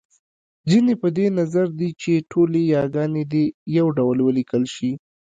ځينې 0.69 0.93
په 1.01 1.07
دې 1.17 1.27
نظر 1.39 1.65
دی 1.79 1.89
چې 2.01 2.25
ټولې 2.31 2.61
یاګانې 2.75 3.23
دې 3.33 3.45
يو 3.77 3.85
ډول 3.97 4.17
وليکل 4.23 4.63
شي 4.75 4.91